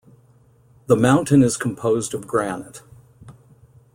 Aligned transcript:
The 0.87 0.95
mountain 0.95 1.43
is 1.43 1.57
composed 1.57 2.15
of 2.15 2.25
granite. 2.25 2.81